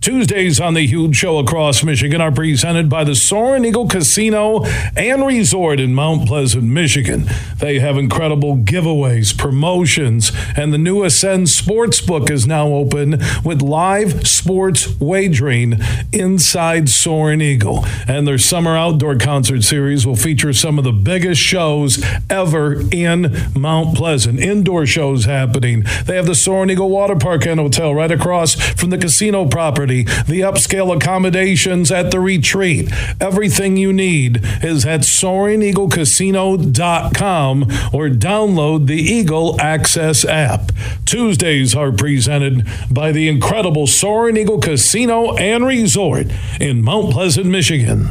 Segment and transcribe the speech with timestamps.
[0.00, 4.64] Tuesdays on the Huge Show across Michigan are presented by the Soaring Eagle Casino
[4.96, 7.26] and Resort in Mount Pleasant, Michigan.
[7.58, 14.26] They have incredible giveaways, promotions, and the new Ascend Sportsbook is now open with live
[14.26, 15.78] sports wagering
[16.14, 17.84] inside Soaring Eagle.
[18.08, 23.36] And their summer outdoor concert series will feature some of the biggest shows ever in
[23.54, 24.40] Mount Pleasant.
[24.40, 25.84] Indoor shows happening.
[26.06, 29.89] They have the Soaring Eagle Water Park and Hotel right across from the casino property
[29.98, 32.90] the upscale accommodations at the retreat.
[33.20, 40.72] Everything you need is at SoaringEagleCasino.com or download the Eagle Access app.
[41.04, 46.26] Tuesdays are presented by the incredible Soaring Eagle Casino and Resort
[46.60, 48.08] in Mount Pleasant, Michigan.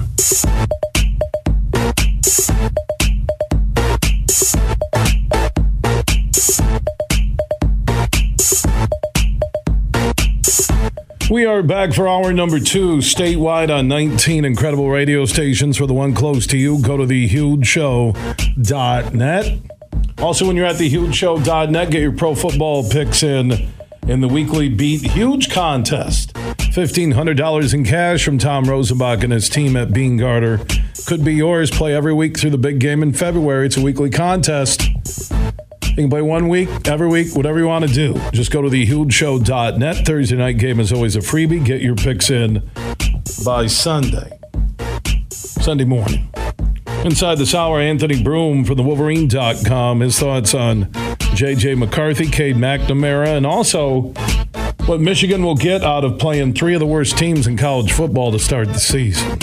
[11.29, 15.77] We are back for hour number two, statewide on 19 incredible radio stations.
[15.77, 19.59] For the one close to you, go to thehugeshow.net.
[20.17, 23.69] Also, when you're at thehugeshow.net, get your pro football picks in
[24.07, 26.33] in the weekly Beat Huge contest.
[26.33, 30.61] $1,500 in cash from Tom Rosenbach and his team at Bean Garter
[31.05, 31.69] could be yours.
[31.69, 33.67] Play every week through the big game in February.
[33.67, 34.81] It's a weekly contest.
[35.99, 38.13] You can play one week, every week, whatever you want to do.
[38.31, 40.05] Just go to thehugeshow.net.
[40.05, 41.65] Thursday night game is always a freebie.
[41.65, 42.71] Get your picks in
[43.43, 44.39] by Sunday.
[45.29, 46.31] Sunday morning.
[47.03, 49.99] Inside this hour, Anthony Broome from the Wolverine.com.
[49.99, 50.89] His thoughts on
[51.33, 51.75] J.J.
[51.75, 54.13] McCarthy, Cade McNamara, and also
[54.85, 58.31] what Michigan will get out of playing three of the worst teams in college football
[58.31, 59.37] to start the season.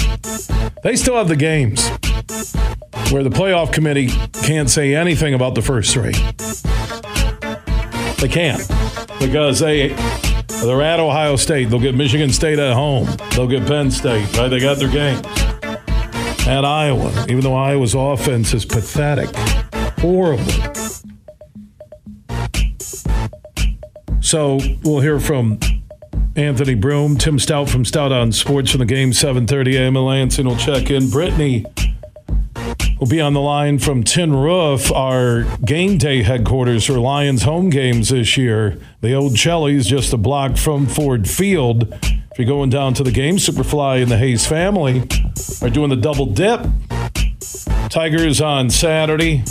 [0.82, 1.90] They still have the games
[3.10, 4.08] where the playoff committee
[4.42, 6.12] can't say anything about the first three.
[8.18, 8.66] They can't
[9.20, 9.88] because they
[10.64, 11.70] they're at Ohio State.
[11.70, 13.08] They'll get Michigan State at home.
[13.32, 14.36] They'll get Penn State.
[14.36, 14.48] Right?
[14.48, 15.24] They got their games.
[16.46, 19.34] At Iowa, even though Iowa's offense is pathetic,
[19.98, 20.44] horrible.
[24.20, 25.58] So we'll hear from
[26.36, 29.94] Anthony Broome, Tim Staudt from Staudt on Sports from the game 7:30 a.m.
[29.94, 31.10] Lansing will check in.
[31.10, 31.64] Brittany
[32.98, 37.68] will be on the line from Tin Roof, our game day headquarters for Lions home
[37.68, 38.78] games this year.
[39.02, 41.92] The old Cheli's just a block from Ford Field.
[41.92, 45.00] If you're going down to the game, Superfly and the Hayes family
[45.62, 46.60] are doing the double dip.
[47.90, 49.42] Tigers on Saturday.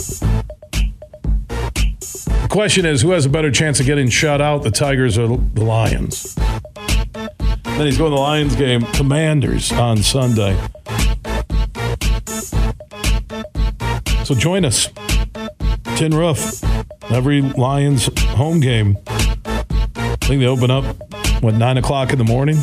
[1.48, 5.28] The question is who has a better chance of getting shut out, the Tigers or
[5.28, 6.34] the Lions?
[6.34, 10.58] Then he's going to the Lions game, Commanders on Sunday.
[14.26, 14.88] So join us.
[15.94, 16.60] Tin Roof.
[17.12, 18.98] Every Lions home game.
[19.06, 20.84] I think they open up,
[21.44, 22.56] what, 9 o'clock in the morning?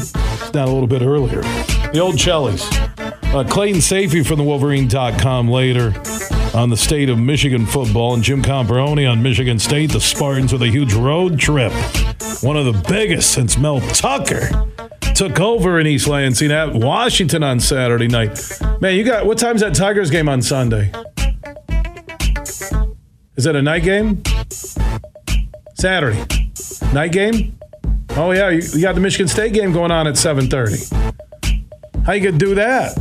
[0.51, 1.41] Down a little bit earlier.
[1.93, 2.69] The old Cheli's.
[3.33, 5.93] Uh, Clayton Sayfie from the Wolverine.com later
[6.53, 9.93] on the state of Michigan football, and Jim Comparoni on Michigan State.
[9.93, 11.71] The Spartans with a huge road trip.
[12.41, 14.49] One of the biggest since Mel Tucker
[15.15, 18.51] took over in East Lansing at Washington on Saturday night.
[18.81, 20.91] Man, you got what time's that Tigers game on Sunday?
[23.35, 24.21] Is it a night game?
[25.73, 26.23] Saturday.
[26.93, 27.57] Night game?
[28.11, 32.05] Oh yeah, you, you got the Michigan State game going on at 7:30.
[32.05, 32.93] How you gonna do that?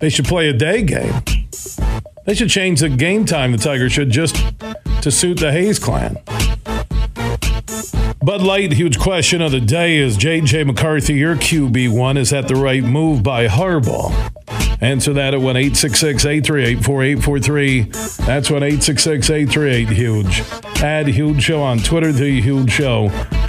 [0.00, 1.14] They should play a day game.
[2.26, 3.52] They should change the game time.
[3.52, 4.34] The Tigers should just
[5.02, 6.18] to suit the Hayes clan.
[8.24, 10.64] Bud Light, huge question of the day is J.J.
[10.64, 14.10] McCarthy, your QB1, is that the right move by Harbaugh?
[14.80, 17.82] Answer that at 1 866 838 4843.
[18.24, 20.40] That's 1 866 838 Huge.
[20.82, 23.08] Add Huge Show on Twitter, The Huge Show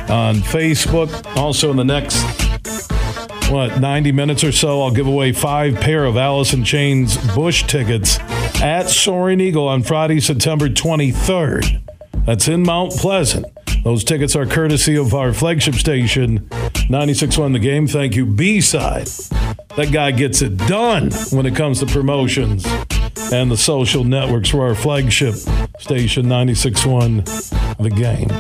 [0.10, 1.38] on Facebook.
[1.38, 2.22] Also, in the next,
[3.50, 6.18] what, 90 minutes or so, I'll give away five pair of
[6.54, 8.20] in Chains Bush tickets
[8.62, 11.82] at Soaring Eagle on Friday, September 23rd.
[12.26, 13.46] That's in Mount Pleasant.
[13.86, 16.40] Those tickets are courtesy of our flagship station,
[16.90, 17.86] 96.1 The Game.
[17.86, 19.06] Thank you, B-Side.
[19.76, 22.66] That guy gets it done when it comes to promotions
[23.32, 25.36] and the social networks for our flagship
[25.78, 28.32] station, 96.1 The Game.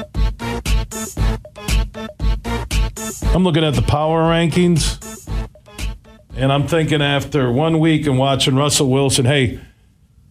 [3.35, 5.29] I'm looking at the power rankings,
[6.35, 9.59] and I'm thinking after one week and watching Russell Wilson, hey,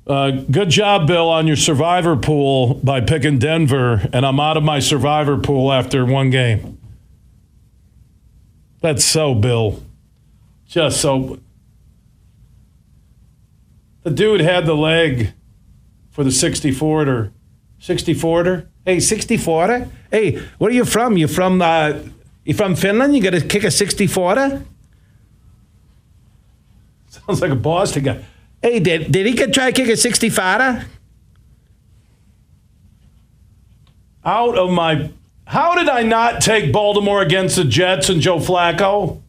[0.07, 4.63] uh, good job, Bill, on your survivor pool by picking Denver, and I'm out of
[4.63, 6.79] my survivor pool after one game.
[8.83, 9.83] That's so, Bill.
[10.67, 11.39] Just so.
[14.03, 15.33] The dude had the leg
[16.11, 17.33] for the 60 forter.
[17.79, 18.69] 60 forter?
[18.85, 19.89] Hey, 60 forter?
[20.11, 21.17] Hey, where are you from?
[21.17, 21.99] You from uh,
[22.45, 23.17] you from Finland?
[23.17, 24.63] You got to kick a 60 forter?
[27.09, 28.25] Sounds like a Boston guy.
[28.65, 30.87] Hey, did, did he get try to kick a 60 forter?
[34.25, 35.11] Out of my.
[35.47, 39.21] How did I not take Baltimore against the Jets and Joe Flacco?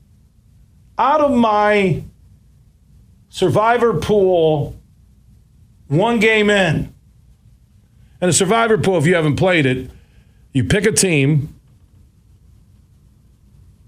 [0.98, 2.02] Out of my
[3.28, 4.78] survivor pool,
[5.90, 6.94] one game in.
[8.22, 9.92] And a survivor pool, if you haven't played it,
[10.54, 11.54] you pick a team.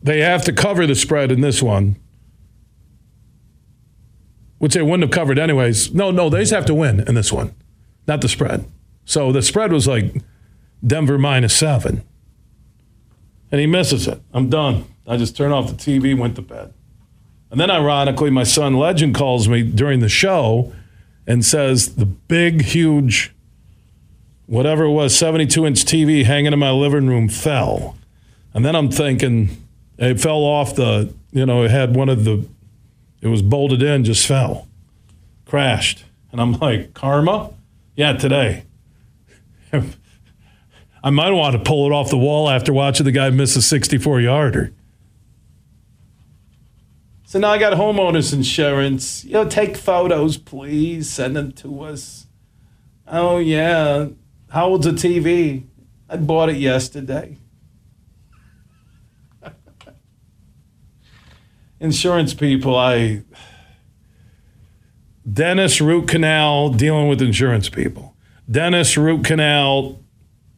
[0.04, 1.96] They have to cover the spread in this one,
[4.58, 5.94] which they wouldn't have covered anyways.
[5.94, 7.54] No, no, they just have to win in this one,
[8.08, 8.66] not the spread.
[9.06, 10.22] So the spread was like
[10.86, 12.04] Denver minus seven.
[13.52, 14.22] And he misses it.
[14.34, 14.86] I'm done.
[15.08, 16.74] I just turn off the TV, went to bed.
[17.50, 20.74] And then, ironically, my son Legend calls me during the show
[21.26, 23.34] and says the big, huge,
[24.48, 27.96] whatever it was, 72 inch TV hanging in my living room fell.
[28.54, 29.66] And then I'm thinking,
[29.98, 32.46] it fell off the, you know, it had one of the,
[33.22, 34.68] it was bolted in, just fell,
[35.46, 36.06] crashed.
[36.32, 37.52] And I'm like, karma?
[37.96, 38.64] Yeah, today.
[41.04, 43.62] I might want to pull it off the wall after watching the guy miss a
[43.62, 44.74] 64 yarder.
[47.26, 49.26] So now I got homeowners insurance.
[49.26, 51.10] You know, take photos, please.
[51.10, 52.28] Send them to us.
[53.08, 54.08] Oh, yeah.
[54.50, 55.64] How old's the TV?
[56.10, 57.38] I bought it yesterday.
[61.80, 63.24] Insurance people, I.
[65.32, 68.16] Dentist root canal dealing with insurance people.
[68.50, 70.00] Dentist root canal,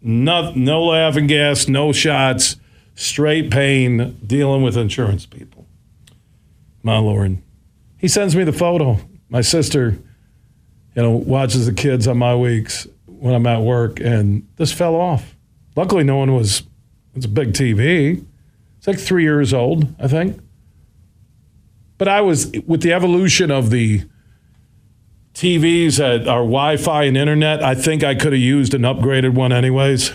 [0.01, 2.57] no, no laughing gas, no shots,
[2.93, 5.59] straight pain dealing with insurance people
[6.83, 7.41] my Lord.
[7.97, 8.99] He sends me the photo.
[9.29, 9.99] My sister,
[10.95, 14.95] you know, watches the kids on my weeks when I'm at work, and this fell
[14.95, 15.35] off.
[15.75, 16.63] Luckily, no one was.
[17.15, 18.25] It's a big TV.
[18.77, 20.39] It's like three years old, I think.
[21.99, 24.03] But I was with the evolution of the
[25.33, 27.61] TVs at our Wi-Fi and internet.
[27.61, 30.13] I think I could have used an upgraded one, anyways.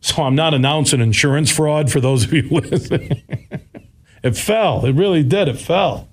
[0.00, 3.22] So I'm not announcing insurance fraud for those of you listening.
[4.24, 4.86] It fell.
[4.86, 5.48] It really did.
[5.48, 6.08] It fell.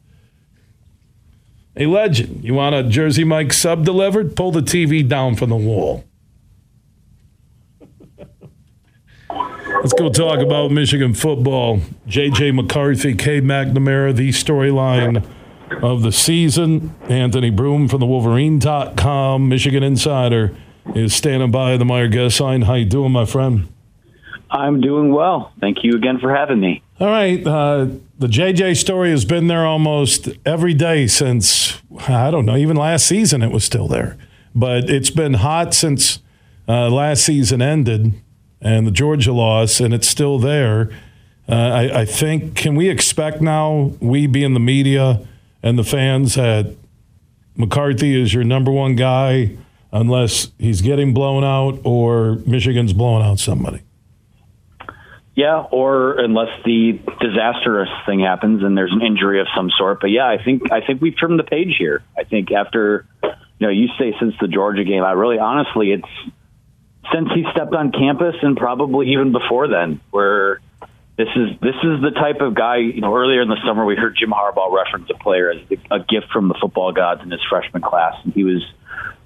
[1.78, 2.44] A legend.
[2.44, 4.36] You want a Jersey Mike sub delivered?
[4.36, 6.04] Pull the TV down from the wall.
[9.88, 11.80] Let's go talk about Michigan football.
[12.10, 15.26] JJ McCarthy, Cade McNamara, the storyline
[15.82, 16.94] of the season.
[17.08, 20.54] Anthony Broome from the Wolverine.com, Michigan Insider,
[20.94, 22.64] is standing by the Meijer guest line.
[22.64, 23.70] How you doing, my friend?
[24.52, 25.54] I'm doing well.
[25.62, 26.84] Thank you again for having me.
[27.00, 27.48] All right.
[27.48, 27.88] Uh,
[28.20, 33.08] the JJ story has been there almost every day since, I don't know, even last
[33.08, 34.18] season it was still there.
[34.54, 36.20] But it's been hot since
[36.68, 38.16] uh, last season ended
[38.62, 40.90] and the Georgia loss, and it's still there.
[41.50, 45.26] Uh, I, I, think, can we expect now, we being the media
[45.64, 46.76] and the fans, that
[47.56, 49.56] McCarthy is your number one guy
[49.92, 53.82] unless he's getting blown out or Michigan's blowing out somebody?
[55.36, 60.02] Yeah, or unless the disastrous thing happens and there's an injury of some sort.
[60.02, 62.02] But yeah, I think I think we've turned the page here.
[62.18, 63.30] I think after you
[63.60, 66.34] know, you say since the Georgia game, I really honestly it's
[67.14, 70.60] since he stepped on campus and probably even before then, where
[71.18, 72.78] this is this is the type of guy.
[72.78, 75.62] You know, earlier in the summer we heard Jim Harbaugh reference a player as
[75.92, 78.64] a gift from the football gods in his freshman class, and he was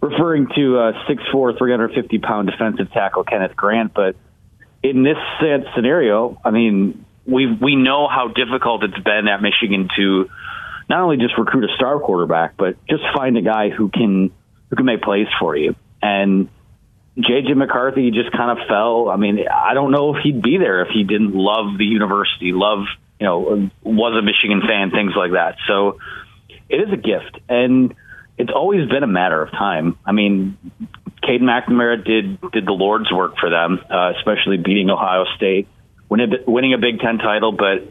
[0.01, 4.15] referring to a 6'4", 350 pound defensive tackle Kenneth Grant, but
[4.83, 5.17] in this
[5.75, 10.29] scenario, I mean, we we know how difficult it's been at Michigan to
[10.89, 14.31] not only just recruit a star quarterback, but just find a guy who can
[14.69, 15.75] who can make plays for you.
[16.01, 16.49] And
[17.23, 19.09] JJ McCarthy just kind of fell.
[19.09, 22.51] I mean, I don't know if he'd be there if he didn't love the university,
[22.53, 22.85] love
[23.21, 25.57] you know, was a Michigan fan, things like that.
[25.67, 25.99] So
[26.69, 27.93] it is a gift, and
[28.35, 29.95] it's always been a matter of time.
[30.03, 30.57] I mean,
[31.21, 35.67] Cade McNamara did did the Lord's work for them, uh, especially beating Ohio State,
[36.09, 37.51] winning, winning a Big Ten title.
[37.51, 37.87] But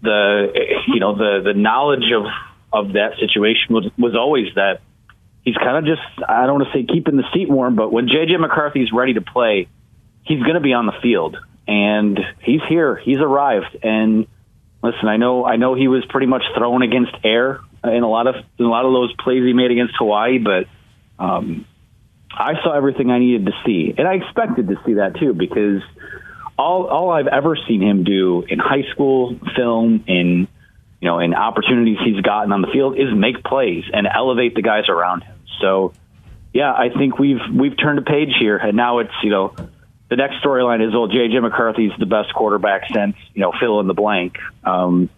[0.00, 0.52] the
[0.86, 2.24] you know the the knowledge of
[2.72, 4.80] of that situation was was always that
[5.44, 8.08] he's kind of just I don't want to say keeping the seat warm, but when
[8.08, 9.68] JJ McCarthy's ready to play,
[10.24, 12.96] he's going to be on the field, and he's here.
[12.96, 14.26] He's arrived, and
[14.82, 18.26] listen, I know I know he was pretty much thrown against air in a lot
[18.26, 20.66] of in a lot of those plays he made against Hawaii, but.
[21.18, 21.66] Um,
[22.34, 25.82] I saw everything I needed to see, and I expected to see that too because
[26.58, 30.48] all all I've ever seen him do in high school, film, in
[31.02, 34.62] you know, in opportunities he's gotten on the field is make plays and elevate the
[34.62, 35.34] guys around him.
[35.60, 35.92] So,
[36.54, 39.52] yeah, I think we've we've turned a page here, and now it's you know
[40.08, 41.40] the next storyline is, well, J.J.
[41.40, 44.36] McCarthy's the best quarterback since you know fill in the blank.
[44.62, 45.10] Um,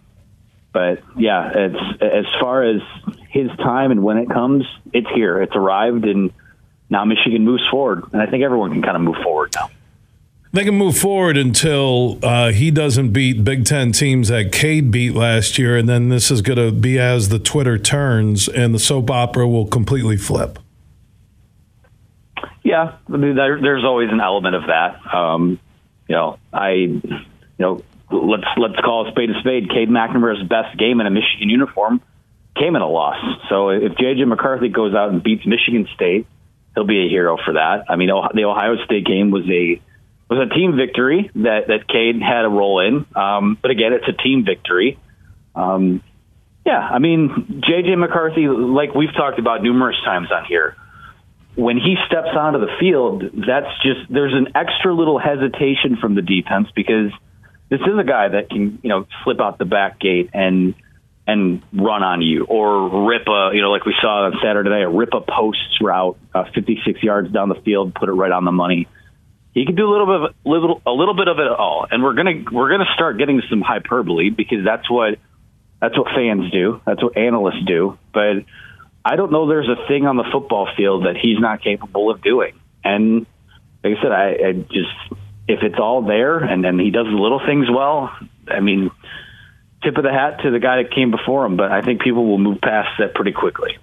[0.73, 2.81] but yeah, it's as far as
[3.29, 5.39] his time and when it comes, it's here.
[5.39, 6.33] It's arrived, and
[6.89, 9.69] now Michigan moves forward, and I think everyone can kind of move forward now.
[10.55, 15.13] They can move forward until uh, he doesn't beat Big Ten teams that Cade beat
[15.13, 18.79] last year, and then this is going to be as the Twitter turns, and the
[18.79, 20.57] soap opera will completely flip.
[22.63, 25.13] Yeah, I mean, there, there's always an element of that.
[25.13, 25.59] Um,
[26.07, 27.25] you know, I, you
[27.59, 29.69] know, let's let's call a spade a spade.
[29.69, 31.99] Cade McNamara's best game in a Michigan uniform
[32.57, 33.21] came in a loss.
[33.49, 36.27] So if JJ McCarthy goes out and beats Michigan State,
[36.75, 37.87] he'll be a hero for that.
[37.89, 39.81] I mean, the Ohio State game was a
[40.29, 43.05] was a team victory that that Cade had a role in.
[43.15, 44.99] Um, but again, it's a team victory.
[45.53, 46.03] Um,
[46.65, 50.75] yeah, I mean, JJ McCarthy, like we've talked about numerous times on here
[51.55, 56.21] when he steps onto the field, that's just there's an extra little hesitation from the
[56.21, 57.11] defense because
[57.69, 60.75] this is a guy that can you know slip out the back gate and
[61.27, 64.83] and run on you or rip a you know like we saw on Saturday night
[64.83, 68.51] rip a post route uh, 56 yards down the field, put it right on the
[68.51, 68.87] money.
[69.55, 72.03] He can do a little bit of little a little bit of it all, and
[72.03, 75.17] we're gonna we're gonna start getting some hyperbole because that's what
[75.81, 78.43] that's what fans do, that's what analysts do, but
[79.05, 82.21] I don't know there's a thing on the football field that he's not capable of
[82.21, 82.59] doing.
[82.83, 83.25] And
[83.83, 84.91] like I said, I, I just
[85.47, 88.11] if it's all there and then he does the little things well,
[88.47, 88.91] I mean,
[89.83, 91.55] tip of the hat to the guy that came before him.
[91.55, 93.77] But I think people will move past that pretty quickly.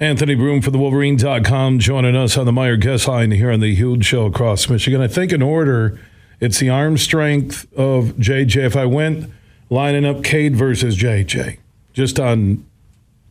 [0.00, 3.72] Anthony Broome for the Wolverine.com joining us on the Meijer Guest line here on the
[3.76, 5.00] Huge Show across Michigan.
[5.00, 6.00] I think in order,
[6.40, 8.56] it's the arm strength of JJ.
[8.56, 9.30] If I went
[9.70, 11.58] lining up Cade versus JJ,
[11.92, 12.66] just on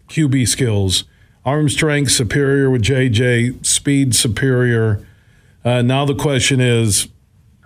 [0.07, 1.03] QB skills,
[1.43, 5.05] arm strength superior with JJ, speed superior.
[5.65, 7.09] Uh, now the question is,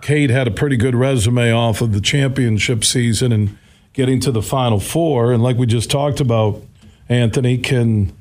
[0.02, 3.56] Cade had a pretty good resume off of the championship season and
[3.92, 6.60] getting to the Final Four, and like we just talked about,
[7.08, 8.12] Anthony can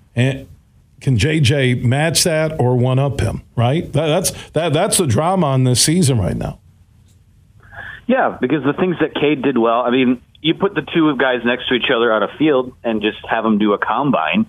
[1.01, 3.43] can JJ match that or one up him?
[3.55, 3.91] Right?
[3.93, 6.59] That, that's that that's the drama on this season right now.
[8.07, 9.81] Yeah, because the things that Cade did well.
[9.81, 13.01] I mean, you put the two guys next to each other on a field and
[13.01, 14.45] just have them do a combine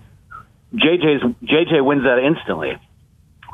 [0.75, 2.79] JJ's JJ wins that instantly.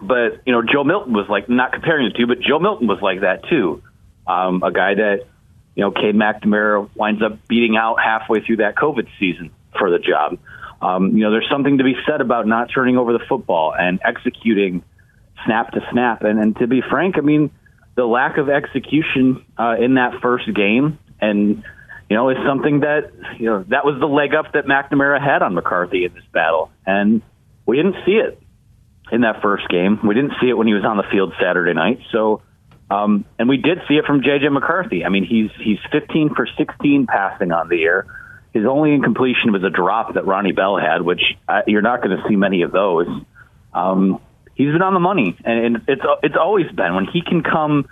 [0.02, 3.00] But you know, Joe Milton was like not comparing the two, but Joe Milton was
[3.00, 3.82] like that too.
[4.26, 5.26] Um, a guy that
[5.74, 9.98] you know, Cade McNamara winds up beating out halfway through that COVID season for the
[9.98, 10.38] job.
[10.84, 14.00] Um, you know, there's something to be said about not turning over the football and
[14.04, 14.84] executing
[15.46, 16.22] snap to snap.
[16.22, 17.50] And, and to be frank, I mean,
[17.94, 21.64] the lack of execution uh, in that first game and
[22.08, 25.42] you know, is something that, you know, that was the leg up that McNamara had
[25.42, 26.70] on McCarthy in this battle.
[26.86, 27.22] And
[27.66, 28.40] we didn't see it
[29.10, 30.00] in that first game.
[30.06, 32.00] We didn't see it when he was on the field Saturday night.
[32.12, 32.42] So,
[32.90, 35.04] um, and we did see it from JJ McCarthy.
[35.04, 38.06] I mean, he's he's 15 for 16 passing on the air.
[38.54, 42.16] His only incompletion was a drop that Ronnie Bell had, which uh, you're not going
[42.16, 43.08] to see many of those.
[43.74, 44.20] Um,
[44.54, 47.86] he's been on the money, and it's it's always been when he can come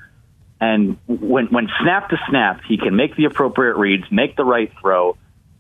[0.63, 4.73] and when when snap to snap, he can make the appropriate reads, make the right
[4.81, 5.17] throw.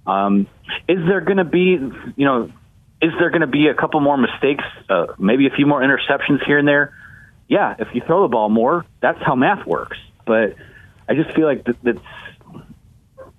[0.06, 0.46] Um,
[0.88, 1.76] is there going to be,
[2.16, 2.52] you know,
[3.00, 6.46] is there going to be a couple more mistakes, uh, maybe a few more interceptions
[6.46, 6.94] here and there?
[7.48, 9.98] Yeah, if you throw the ball more, that's how math works.
[10.24, 10.54] But
[11.08, 11.98] I just feel like that's,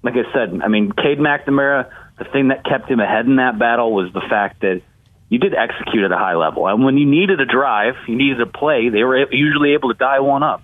[0.03, 3.57] like I said, I mean, Cade McNamara, the thing that kept him ahead in that
[3.57, 4.81] battle was the fact that
[5.29, 6.67] you did execute at a high level.
[6.67, 9.98] And when you needed a drive, you needed a play, they were usually able to
[9.98, 10.62] die one up.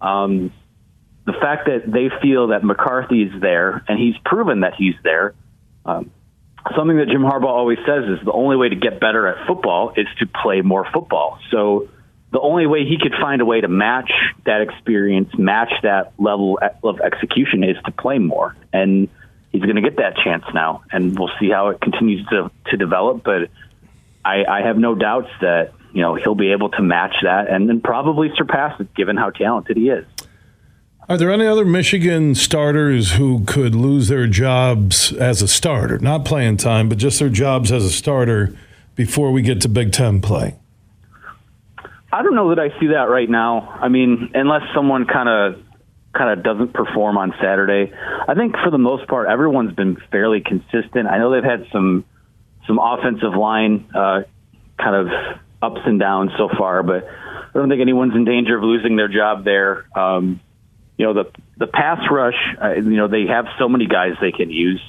[0.00, 0.52] Um,
[1.24, 5.34] the fact that they feel that McCarthy is there, and he's proven that he's there.
[5.86, 6.10] Um,
[6.76, 9.94] something that Jim Harbaugh always says is the only way to get better at football
[9.96, 11.38] is to play more football.
[11.50, 11.88] So
[12.32, 14.10] the only way he could find a way to match
[14.46, 18.56] that experience, match that level of execution, is to play more.
[18.72, 19.08] And
[19.52, 22.76] he's going to get that chance now, and we'll see how it continues to to
[22.76, 23.22] develop.
[23.22, 23.50] But
[24.24, 27.68] I, I have no doubts that you know he'll be able to match that and
[27.68, 30.06] then probably surpass it, given how talented he is.
[31.08, 36.24] Are there any other Michigan starters who could lose their jobs as a starter, not
[36.24, 38.56] playing time, but just their jobs as a starter
[38.94, 40.56] before we get to Big Ten play?
[42.12, 43.60] I don't know that I see that right now.
[43.80, 45.62] I mean, unless someone kind of
[46.12, 47.90] kind of doesn't perform on Saturday,
[48.28, 51.08] I think for the most part everyone's been fairly consistent.
[51.08, 52.04] I know they've had some
[52.66, 54.22] some offensive line uh,
[54.78, 58.62] kind of ups and downs so far, but I don't think anyone's in danger of
[58.62, 59.86] losing their job there.
[59.96, 60.40] Um,
[60.98, 64.32] you know, the the pass rush, uh, you know, they have so many guys they
[64.32, 64.82] can use.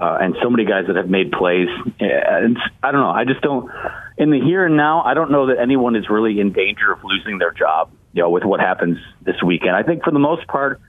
[0.00, 1.68] Uh, and so many guys that have made plays.
[2.00, 3.10] And I don't know.
[3.10, 3.70] I just don't.
[4.16, 7.00] In the here and now, I don't know that anyone is really in danger of
[7.04, 7.90] losing their job.
[8.12, 9.76] You know, with what happens this weekend.
[9.76, 10.80] I think for the most part,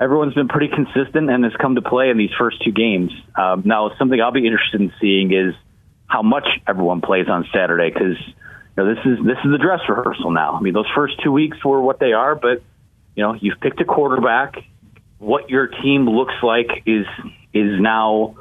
[0.00, 3.10] everyone's been pretty consistent and has come to play in these first two games.
[3.34, 5.54] Um, now, something I'll be interested in seeing is
[6.06, 8.34] how much everyone plays on Saturday because you
[8.76, 10.52] know, this is this is the dress rehearsal now.
[10.52, 12.62] I mean, those first two weeks were what they are, but
[13.16, 14.54] you know, you've picked a quarterback.
[15.18, 17.06] What your team looks like is
[17.52, 18.36] is now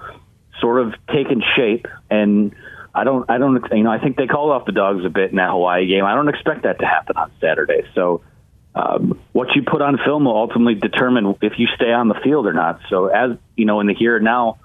[0.60, 2.56] sort of taken shape, and
[2.94, 5.32] I don't I don't you know I think they called off the dogs a bit
[5.32, 6.06] in that Hawaii game.
[6.06, 7.84] I don't expect that to happen on Saturday.
[7.94, 8.22] So.
[8.76, 12.46] Um, what you put on film will ultimately determine if you stay on the field
[12.46, 12.80] or not.
[12.92, 14.60] So, as you know, in the here and now,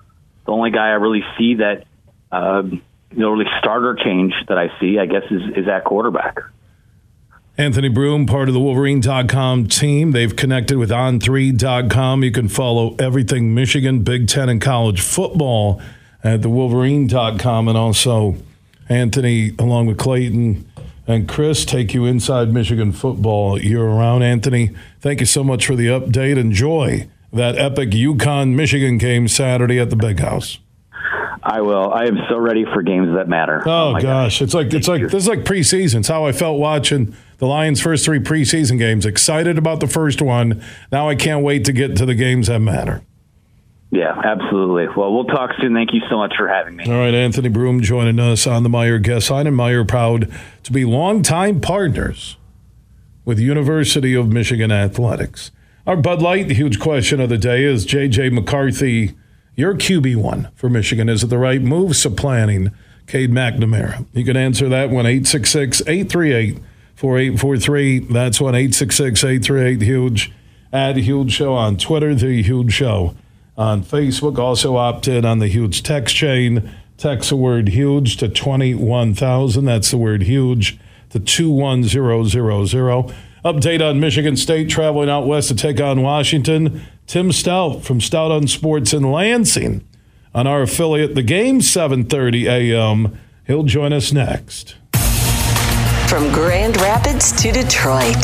[0.44, 1.86] the only guy I really see that
[2.30, 2.82] um,
[3.16, 6.38] the only starter change that I see, I guess, is, is at quarterback.
[7.58, 10.12] Anthony Broome, part of the Wolverine.com team.
[10.12, 12.24] They've connected with On3.com.
[12.24, 15.80] You can follow everything Michigan, Big Ten, and college football
[16.24, 17.68] at the Wolverine.com.
[17.68, 18.36] And also,
[18.88, 20.66] Anthony, along with Clayton
[21.06, 24.24] and Chris, take you inside Michigan football year round.
[24.24, 26.38] Anthony, thank you so much for the update.
[26.38, 30.58] Enjoy that epic UConn Michigan game Saturday at the Big House.
[31.42, 31.92] I will.
[31.92, 33.62] I am so ready for games that matter.
[33.66, 36.00] Oh, oh gosh, it's like it's like this is like preseason.
[36.00, 39.04] It's how I felt watching the Lions' first three preseason games.
[39.04, 40.62] Excited about the first one.
[40.92, 43.02] Now I can't wait to get to the games that matter.
[43.90, 44.86] Yeah, absolutely.
[44.96, 45.74] Well, we'll talk soon.
[45.74, 46.84] Thank you so much for having me.
[46.84, 50.32] All right, Anthony Broome joining us on the Meijer guest line, and Meijer proud
[50.62, 52.36] to be longtime partners
[53.24, 55.50] with University of Michigan athletics.
[55.84, 58.30] Our Bud Light, the huge question of the day is J.J.
[58.30, 59.16] McCarthy
[59.56, 61.08] your QB1 for Michigan.
[61.08, 62.70] Is it the right move supplanting
[63.08, 64.06] Cade McNamara?
[64.12, 66.62] You can answer that one 866 838
[67.02, 67.98] 4843.
[67.98, 70.32] That's one 866 838 Huge.
[70.72, 73.16] Add Huge Show on Twitter, The Huge Show
[73.58, 74.38] on Facebook.
[74.38, 76.70] Also opt in on the Huge text chain.
[76.96, 79.64] Text the word huge to 21,000.
[79.64, 80.78] That's the word huge
[81.10, 81.90] to 21000.
[83.44, 86.82] Update on Michigan State traveling out west to take on Washington.
[87.08, 89.84] Tim Staudt from Staudt on Sports in Lansing
[90.32, 93.18] on our affiliate The Game 7:30 a.m.
[93.44, 94.76] He'll join us next.
[96.12, 98.22] From Grand Rapids to Detroit,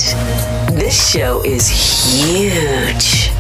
[0.77, 3.31] this show is huge.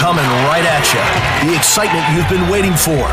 [0.00, 1.48] Coming right at you.
[1.48, 3.06] The excitement you've been waiting for.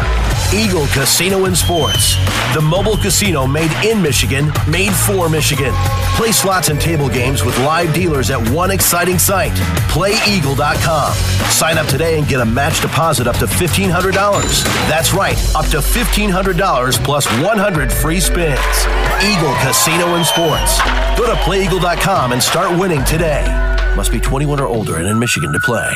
[0.53, 2.15] Eagle Casino and Sports.
[2.53, 5.73] The mobile casino made in Michigan, made for Michigan.
[6.15, 9.51] Play slots and table games with live dealers at one exciting site,
[9.89, 11.13] playeagle.com.
[11.49, 14.63] Sign up today and get a match deposit up to $1,500.
[14.87, 18.59] That's right, up to $1,500 plus 100 free spins.
[19.23, 20.79] Eagle Casino and Sports.
[21.17, 23.45] Go to playeagle.com and start winning today.
[23.95, 25.95] Must be 21 or older and in Michigan to play.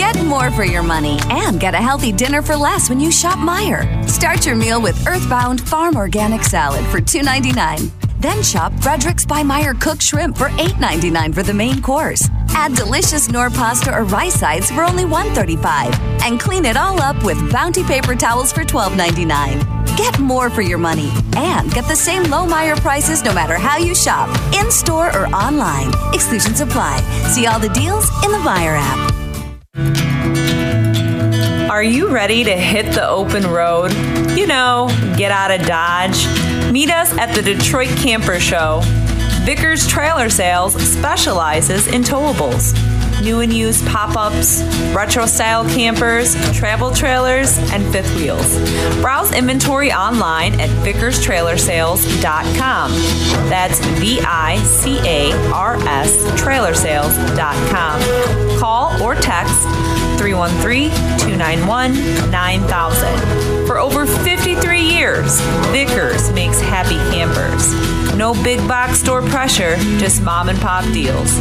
[0.00, 3.36] Get more for your money and get a healthy dinner for less when you shop
[3.36, 4.08] Meijer.
[4.08, 7.90] Start your meal with Earthbound Farm Organic Salad for $2.99.
[8.18, 12.26] Then shop Frederik's by Meijer cooked shrimp for $8.99 for the main course.
[12.54, 15.94] Add delicious Knorr pasta or rice sides for only $1.35.
[16.22, 19.98] And clean it all up with Bounty paper towels for $12.99.
[19.98, 23.76] Get more for your money and get the same low Meijer prices no matter how
[23.76, 25.92] you shop, in store or online.
[26.14, 27.02] Exclusions apply.
[27.34, 29.09] See all the deals in the Meijer app.
[31.70, 33.92] Are you ready to hit the open road?
[34.36, 36.26] You know, get out of Dodge?
[36.70, 38.80] Meet us at the Detroit Camper Show.
[39.44, 42.74] Vicars Trailer Sales specializes in towables
[43.20, 44.62] new and used pop ups,
[44.94, 48.58] retro style campers, travel trailers, and fifth wheels.
[49.00, 52.90] Browse inventory online at vicarstrailersales.com.
[53.48, 58.00] That's V I C A R S trailersales.com.
[58.58, 59.62] Call or text
[60.18, 61.94] 313 291
[62.30, 63.66] 9000.
[63.66, 65.40] For over 53 years,
[65.72, 67.72] Vicars makes happy campers.
[68.16, 71.38] No big box store pressure, just mom and pop deals.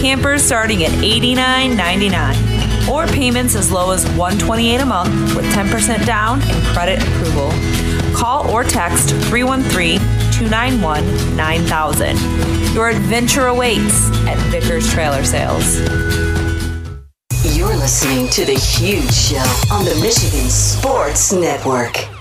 [0.00, 6.40] Campers starting at $89.99 or payments as low as 128 a month with 10% down
[6.40, 7.50] and credit approval.
[8.14, 9.98] Call or text 313
[10.32, 12.16] 291 9000.
[12.74, 15.80] Your adventure awaits at Vicars Trailer Sales.
[17.54, 19.36] You're listening to The Huge Show
[19.70, 22.19] on the Michigan Sports Network.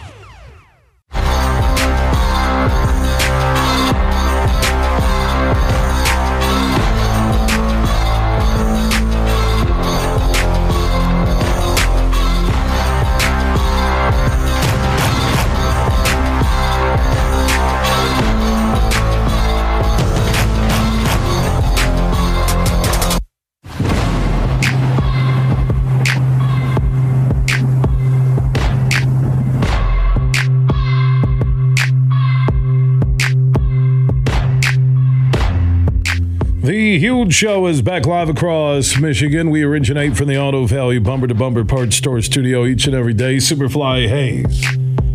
[37.29, 39.51] Show is back live across Michigan.
[39.51, 43.13] We originate from the Auto Value Bumper to Bumper Parts Store studio each and every
[43.13, 43.37] day.
[43.37, 44.65] Superfly Hayes,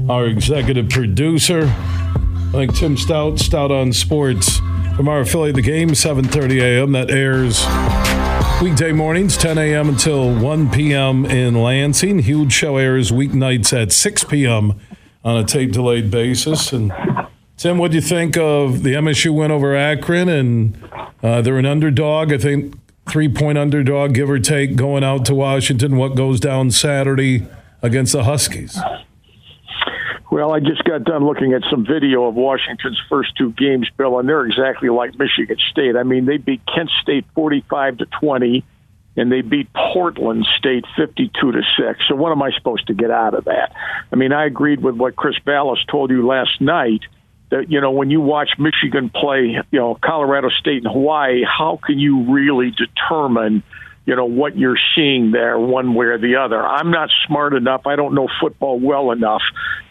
[0.09, 1.67] our executive producer.
[2.53, 4.59] Like Tim Staudt, Staudt on Sports.
[4.97, 6.93] From our affiliate, The Game, 7.30 a.m.
[6.93, 7.67] That airs
[8.63, 9.89] weekday mornings, 10 a.m.
[9.89, 11.27] until 1 p.m.
[11.27, 12.21] in Lansing.
[12.21, 14.81] Huge show airs weeknights at 6 p.m.
[15.25, 16.73] on a tape-delayed basis.
[16.73, 16.93] And
[17.57, 20.29] Tim, what do you think of the MSU win over Akron?
[20.29, 20.84] And
[21.25, 25.35] uh, they're an underdog, I think three point underdog, give or take, going out to
[25.35, 25.97] Washington.
[25.97, 27.47] What goes down Saturday
[27.81, 28.79] against the Huskies?
[30.31, 34.19] Well, I just got done looking at some video of Washington's first two games, Bill,
[34.19, 35.97] and they're exactly like Michigan State.
[35.97, 38.65] I mean, they beat Kent State 45 to 20
[39.17, 42.01] and they beat Portland State 52 to 6.
[42.09, 43.73] So what am I supposed to get out of that?
[44.13, 47.03] I mean, I agreed with what Chris Balas told you last night
[47.51, 51.79] that you know when you watch Michigan play, you know Colorado State and Hawaii, how
[51.85, 53.63] can you really determine,
[54.07, 56.63] you know, what you're seeing there one way or the other?
[56.65, 57.87] I'm not smart enough.
[57.87, 59.43] I don't know football well enough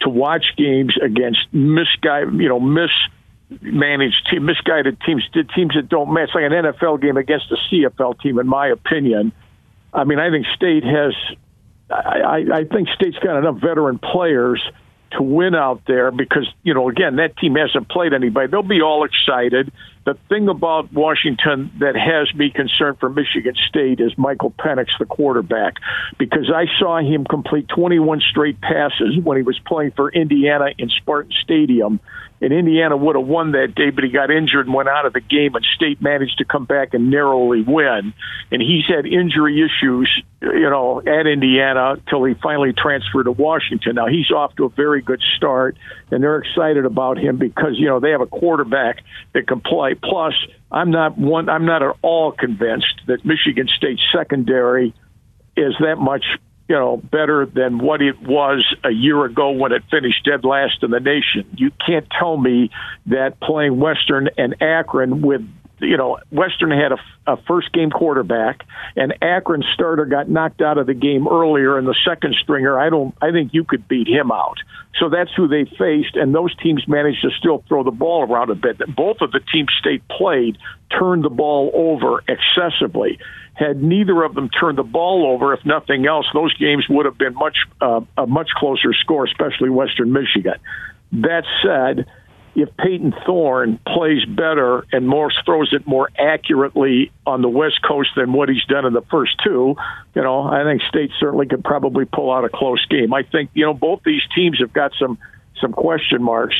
[0.01, 5.23] to watch games against misguided, you know, mismanaged team, misguided teams,
[5.55, 9.31] teams that don't match, like an NFL game against a CFL team, in my opinion.
[9.93, 11.13] I mean, I think State has.
[11.89, 14.59] I, I think State's got enough veteran players
[15.17, 18.47] to win out there because, you know, again, that team hasn't played anybody.
[18.47, 19.71] They'll be all excited.
[20.06, 25.06] The thing about Washington that has me concerned for Michigan State is Michael Penix, the
[25.06, 25.76] quarterback,
[26.17, 30.89] because I saw him complete 21 straight passes when he was playing for Indiana in
[30.89, 32.02] Spartan Stadium
[32.43, 35.13] and Indiana would have won that day, but he got injured and went out of
[35.13, 38.13] the game, and State managed to come back and narrowly win.
[38.51, 43.95] And he's had injury issues, you know, at Indiana till he finally transferred to Washington.
[43.95, 45.77] Now he's off to a very good start,
[46.12, 48.97] and they're excited about him because you know they have a quarterback
[49.34, 49.93] that can play.
[49.93, 50.34] Plus,
[50.69, 51.47] I'm not one.
[51.47, 54.93] I'm not at all convinced that Michigan State secondary
[55.56, 56.25] is that much
[56.69, 60.82] you know, better than what it was a year ago when it finished dead last
[60.82, 61.45] in the nation.
[61.58, 62.69] You can't tell me
[63.08, 65.41] that playing Western and Akron with
[65.84, 68.63] you know, Western had a, a, first game quarterback,
[68.95, 72.89] and Akron starter got knocked out of the game earlier, and the second stringer, I
[72.89, 74.58] don't, I think you could beat him out.
[74.99, 78.49] So that's who they faced, and those teams managed to still throw the ball around
[78.49, 78.78] a bit.
[78.95, 80.58] Both of the teams State played
[80.97, 83.19] turned the ball over excessively.
[83.53, 87.17] Had neither of them turned the ball over, if nothing else, those games would have
[87.17, 90.55] been much uh, a much closer score, especially Western Michigan.
[91.11, 92.07] That said,
[92.55, 98.09] if Payton Thorne plays better and more throws it more accurately on the West Coast
[98.15, 99.75] than what he's done in the first two,
[100.15, 103.13] you know, I think State certainly could probably pull out a close game.
[103.13, 105.17] I think you know both these teams have got some
[105.61, 106.55] some question marks.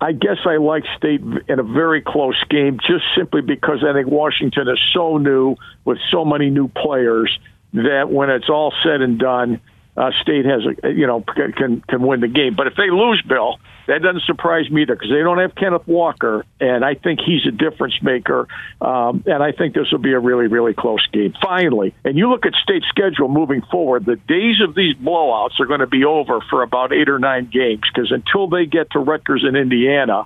[0.00, 4.06] I guess I like State in a very close game just simply because I think
[4.06, 7.36] Washington is so new with so many new players
[7.72, 9.60] that when it's all said and done,
[9.96, 12.54] uh, State has a you know can can win the game.
[12.54, 15.86] But if they lose, Bill, that doesn't surprise me either because they don't have Kenneth
[15.86, 18.46] Walker, and I think he's a difference maker.
[18.80, 21.34] Um, and I think this will be a really really close game.
[21.42, 25.66] Finally, and you look at state schedule moving forward, the days of these blowouts are
[25.66, 28.98] going to be over for about eight or nine games because until they get to
[28.98, 30.24] Rutgers in Indiana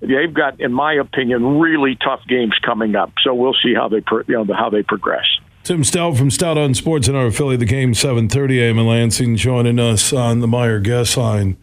[0.00, 3.12] they've got, in my opinion, really tough games coming up.
[3.22, 5.24] So we'll see how they, you know, how they progress.
[5.62, 8.78] Tim Staudt from Staudt on Sports and our affiliate, the game 7:30 a.m.
[8.78, 11.56] in Lansing, joining us on the Meijer guest line.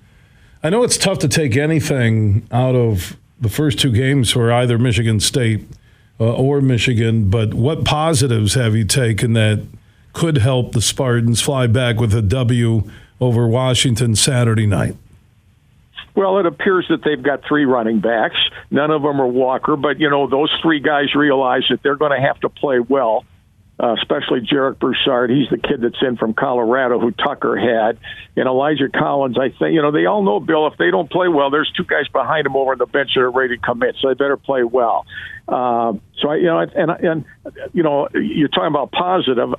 [0.63, 4.77] I know it's tough to take anything out of the first two games for either
[4.77, 5.67] Michigan State
[6.19, 9.65] uh, or Michigan, but what positives have you taken that
[10.13, 12.83] could help the Spartans fly back with a W
[13.19, 14.95] over Washington Saturday night?
[16.13, 18.37] Well, it appears that they've got three running backs.
[18.69, 22.11] None of them are Walker, but you know those three guys realize that they're going
[22.11, 23.25] to have to play well
[23.81, 25.31] uh, especially Jarek Broussard.
[25.31, 27.97] He's the kid that's in from Colorado who Tucker had.
[28.35, 31.27] And Elijah Collins, I think, you know, they all know, Bill, if they don't play
[31.27, 33.81] well, there's two guys behind him over on the bench that are ready to come
[33.81, 35.05] in, so they better play well.
[35.47, 37.25] Uh, so, I, you know, and, and,
[37.73, 39.55] you know, you're talking about positive.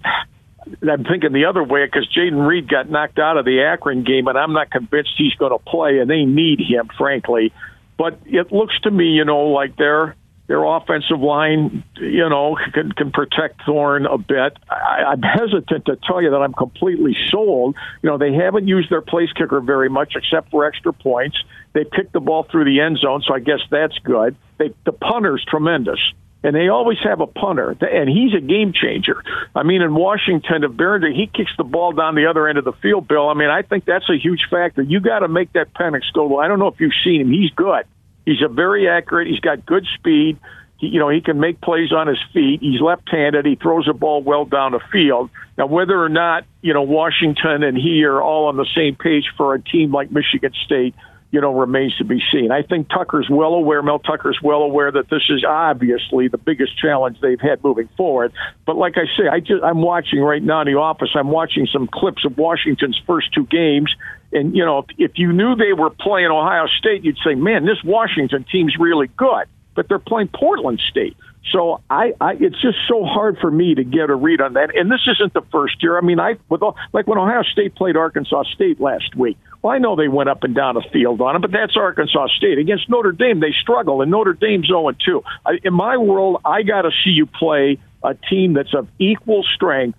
[0.88, 4.28] I'm thinking the other way because Jayden Reed got knocked out of the Akron game,
[4.28, 7.52] and I'm not convinced he's going to play, and they need him, frankly.
[7.98, 10.14] But it looks to me, you know, like they're
[10.48, 14.56] their offensive line, you know, can, can protect Thorne a bit.
[14.68, 17.76] I, I'm hesitant to tell you that I'm completely sold.
[18.02, 21.38] You know, they haven't used their place kicker very much except for extra points.
[21.72, 24.36] They picked the ball through the end zone, so I guess that's good.
[24.58, 26.00] They, the punter's tremendous.
[26.44, 29.22] And they always have a punter, and he's a game changer.
[29.54, 32.64] I mean, in Washington, if Baringer he kicks the ball down the other end of
[32.64, 33.28] the field, Bill.
[33.28, 34.82] I mean, I think that's a huge factor.
[34.82, 36.40] You got to make that Penix go.
[36.40, 37.84] I don't know if you've seen him; he's good.
[38.24, 39.28] He's a very accurate.
[39.28, 40.38] He's got good speed.
[40.78, 42.60] He, you know, he can make plays on his feet.
[42.60, 43.46] He's left-handed.
[43.46, 45.30] He throws the ball well down the field.
[45.58, 49.24] Now, whether or not you know Washington and he are all on the same page
[49.36, 50.94] for a team like Michigan State,
[51.32, 52.52] you know, remains to be seen.
[52.52, 56.78] I think Tucker's well aware, Mel Tucker's well aware that this is obviously the biggest
[56.78, 58.32] challenge they've had moving forward.
[58.66, 61.08] But like I say, I just I'm watching right now in the office.
[61.14, 63.92] I'm watching some clips of Washington's first two games.
[64.30, 67.64] And you know, if, if you knew they were playing Ohio State, you'd say, "Man,
[67.64, 71.16] this Washington team's really good." But they're playing Portland State.
[71.50, 74.76] So I, I, it's just so hard for me to get a read on that.
[74.76, 75.96] And this isn't the first year.
[75.96, 79.38] I mean, I with all, like when Ohio State played Arkansas State last week.
[79.62, 82.28] Well, I know they went up and down the field on them, but that's Arkansas
[82.36, 83.38] State against Notre Dame.
[83.38, 85.22] They struggle, and Notre Dame's 0 2.
[85.62, 89.98] In my world, I got to see you play a team that's of equal strength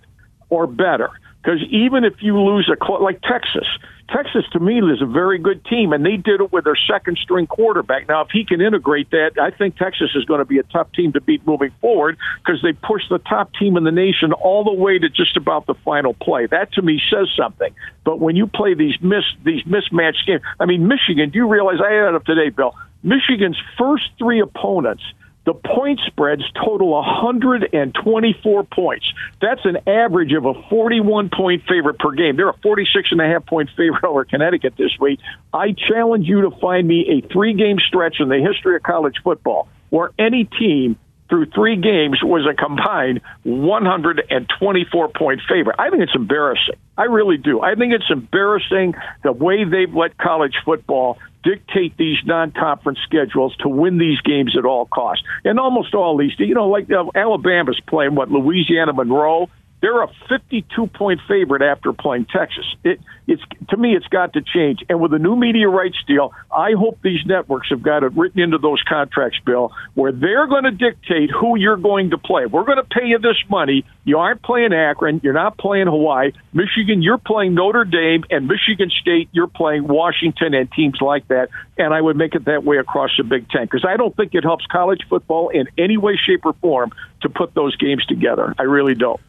[0.50, 1.10] or better.
[1.42, 3.66] Because even if you lose a like Texas,
[4.10, 7.18] Texas to me is a very good team, and they did it with their second
[7.18, 8.08] string quarterback.
[8.08, 10.92] Now, if he can integrate that, I think Texas is going to be a tough
[10.92, 14.64] team to beat moving forward because they pushed the top team in the nation all
[14.64, 16.46] the way to just about the final play.
[16.46, 17.74] That to me says something.
[18.04, 21.30] But when you play these miss these mismatched games, I mean, Michigan.
[21.30, 22.74] Do you realize I it up today, Bill?
[23.02, 25.02] Michigan's first three opponents
[25.44, 29.06] the point spreads total 124 points.
[29.40, 32.36] That's an average of a 41 point favorite per game.
[32.36, 35.20] They're a 46 and a half point favorite over Connecticut this week.
[35.52, 39.16] I challenge you to find me a three game stretch in the history of college
[39.22, 40.96] football where any team
[41.28, 45.76] through three games was a combined 124 point favorite.
[45.78, 46.76] I think it's embarrassing.
[46.96, 47.60] I really do.
[47.60, 53.68] I think it's embarrassing the way they've let college football dictate these non-conference schedules to
[53.68, 55.24] win these games at all costs.
[55.44, 59.48] And almost all these, you know, like uh, Alabama's playing what Louisiana Monroe.
[59.84, 62.64] They're a 52 point favorite after playing Texas.
[62.84, 64.82] It, it's to me, it's got to change.
[64.88, 68.40] And with the new media rights deal, I hope these networks have got it written
[68.40, 72.46] into those contracts, Bill, where they're going to dictate who you're going to play.
[72.46, 73.84] We're going to pay you this money.
[74.04, 75.20] You aren't playing Akron.
[75.22, 76.32] You're not playing Hawaii.
[76.54, 81.50] Michigan, you're playing Notre Dame, and Michigan State, you're playing Washington and teams like that.
[81.76, 84.34] And I would make it that way across the Big Ten because I don't think
[84.34, 88.54] it helps college football in any way, shape, or form to put those games together.
[88.58, 89.20] I really don't.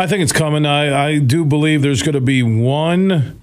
[0.00, 0.64] I think it's coming.
[0.64, 3.38] I, I do believe there's going to be one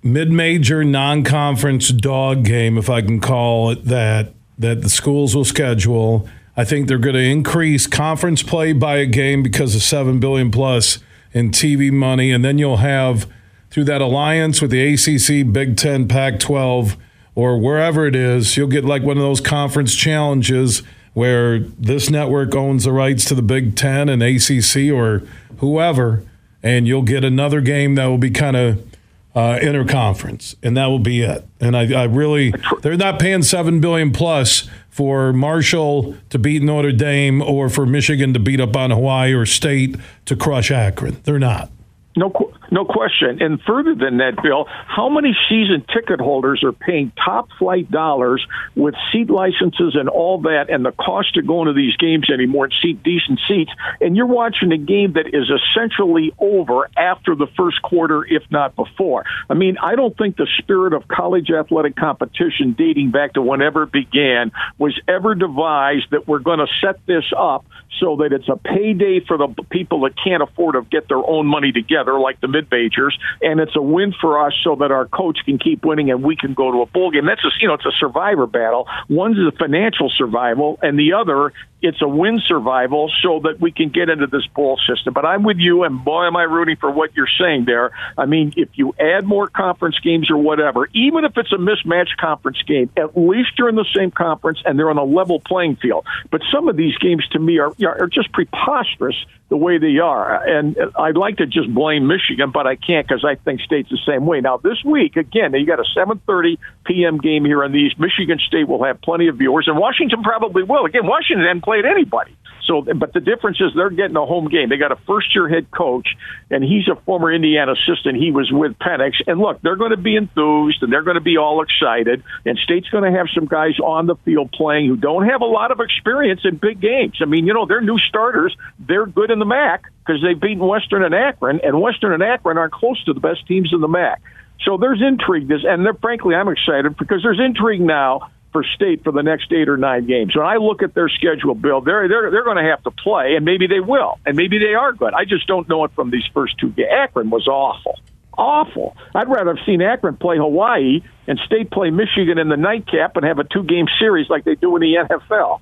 [0.00, 6.28] mid-major non-conference dog game, if I can call it that, that the schools will schedule.
[6.56, 10.52] I think they're going to increase conference play by a game because of seven billion
[10.52, 10.98] plus
[11.32, 13.28] in TV money, and then you'll have
[13.70, 16.96] through that alliance with the ACC, Big Ten, Pac-12,
[17.34, 22.54] or wherever it is, you'll get like one of those conference challenges where this network
[22.54, 25.22] owns the rights to the Big Ten and ACC or
[25.58, 26.22] whoever,
[26.62, 28.94] and you'll get another game that will be kind of
[29.34, 31.44] uh, interconference, and that will be it.
[31.60, 36.92] And I, I really, they're not paying seven billion plus for Marshall to beat Notre
[36.92, 39.96] Dame or for Michigan to beat up on Hawaii or State
[40.26, 41.20] to crush Akron.
[41.24, 41.70] They're not.
[42.16, 42.30] No,
[42.70, 43.40] no question.
[43.40, 48.44] And further than that, Bill, how many season ticket holders are paying top flight dollars
[48.74, 52.64] with seat licenses and all that, and the cost of going to these games anymore
[52.66, 57.46] and seat decent seats, and you're watching a game that is essentially over after the
[57.56, 59.24] first quarter, if not before.
[59.48, 63.84] I mean, I don't think the spirit of college athletic competition dating back to whenever
[63.84, 67.64] it began was ever devised that we're going to set this up
[68.00, 71.46] so that it's a payday for the people that can't afford to get their own
[71.46, 75.06] money together, like the mid majors, and it's a win for us so that our
[75.06, 77.26] coach can keep winning and we can go to a bowl game.
[77.26, 78.86] That's just you know, it's a survivor battle.
[79.08, 81.52] One's a financial survival, and the other
[81.84, 85.12] it's a win survival so that we can get into this bowl system.
[85.12, 87.90] But I'm with you, and boy, am I rooting for what you're saying there.
[88.16, 92.16] I mean, if you add more conference games or whatever, even if it's a mismatched
[92.16, 95.76] conference game, at least you're in the same conference and they're on a level playing
[95.76, 96.06] field.
[96.30, 99.16] But some of these games to me are are just preposterous
[99.50, 100.42] the way they are.
[100.48, 102.50] And I'd like to just blame Michigan.
[102.50, 104.40] But I can't because I think State's the same way.
[104.40, 107.18] Now this week, again, you got a 7:30 p.m.
[107.18, 107.98] game here in the East.
[107.98, 110.86] Michigan State will have plenty of viewers, and Washington probably will.
[110.86, 112.36] Again, Washington hadn't played anybody.
[112.66, 114.68] So, but the difference is they're getting a home game.
[114.70, 116.08] They got a first year head coach,
[116.50, 118.16] and he's a former Indiana assistant.
[118.16, 119.14] He was with Penix.
[119.26, 122.22] And look, they're going to be enthused and they're going to be all excited.
[122.46, 125.46] And State's going to have some guys on the field playing who don't have a
[125.46, 127.18] lot of experience in big games.
[127.20, 128.56] I mean, you know, they're new starters.
[128.78, 132.58] They're good in the MAC because they've beaten Western and Akron, and Western and Akron
[132.58, 134.22] are close to the best teams in the MAC.
[134.64, 135.48] So there's intrigue.
[135.48, 139.68] This, and frankly, I'm excited because there's intrigue now for State for the next eight
[139.68, 140.36] or nine games.
[140.36, 143.34] When I look at their schedule, Bill, they're they're they're going to have to play,
[143.34, 145.12] and maybe they will, and maybe they are good.
[145.12, 146.88] I just don't know it from these first two games.
[146.88, 147.98] Akron was awful,
[148.38, 148.96] awful.
[149.12, 153.26] I'd rather have seen Akron play Hawaii and State play Michigan in the nightcap and
[153.26, 155.60] have a two game series like they do in the NFL.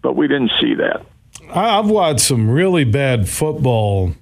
[0.00, 1.04] But we didn't see that.
[1.54, 4.14] I've watched some really bad football,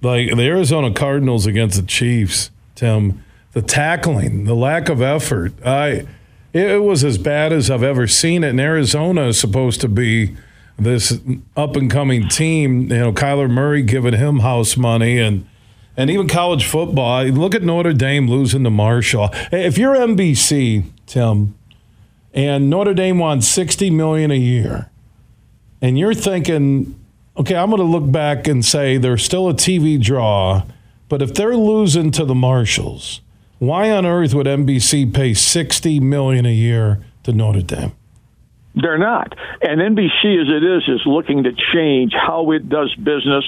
[0.00, 2.50] like the Arizona Cardinals against the Chiefs.
[2.74, 3.22] Tim,
[3.52, 5.52] the tackling, the lack of effort.
[5.64, 6.06] I
[6.52, 8.50] it was as bad as I've ever seen it.
[8.50, 10.36] And Arizona is supposed to be
[10.78, 11.18] this
[11.56, 12.82] up and coming team.
[12.82, 15.46] You know, Kyler Murray giving him house money and
[15.96, 17.24] and even college football.
[17.24, 19.30] Look at Notre Dame losing to Marshall.
[19.50, 21.54] If you're NBC, Tim,
[22.32, 24.90] and Notre Dame wants sixty million a year,
[25.80, 26.98] and you're thinking,
[27.36, 30.64] okay, I'm going to look back and say they're still a TV draw,
[31.08, 33.20] but if they're losing to the Marshalls
[33.62, 37.92] why on earth would NBC pay sixty million a year to Notre Dame?
[38.74, 39.38] They're not.
[39.60, 43.44] And NBC, as it is, is looking to change how it does business.